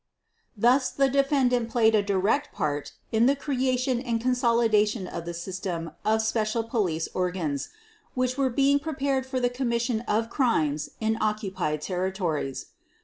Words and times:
Thus 0.57 0.89
the 0.89 1.09
defendant 1.09 1.69
played 1.69 1.93
a 1.93 2.01
direct 2.01 2.51
part 2.51 2.93
in 3.11 3.27
the 3.27 3.35
creation 3.35 3.99
and 4.01 4.19
consolidation 4.19 5.05
of 5.05 5.25
the 5.25 5.33
system 5.35 5.91
of 6.03 6.23
special 6.23 6.63
police 6.63 7.07
organs 7.13 7.69
which 8.15 8.35
were 8.35 8.49
being 8.49 8.79
prepared 8.79 9.27
for 9.27 9.39
the 9.39 9.47
commission 9.47 10.01
of 10.07 10.27
crimes 10.31 10.89
in 10.99 11.19
occupied 11.21 11.81
territories. 11.83 12.65